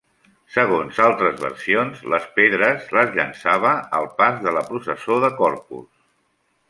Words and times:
Segons 0.53 1.01
altres 1.07 1.35
versions, 1.43 1.99
les 2.13 2.25
pedres 2.39 2.87
les 2.99 3.13
llançava 3.19 3.75
al 3.99 4.09
pas 4.23 4.41
de 4.47 4.55
la 4.57 4.65
processó 4.71 5.19
de 5.27 5.33
Corpus. 5.43 5.89